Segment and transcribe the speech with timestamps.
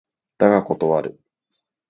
[0.39, 1.19] だが断る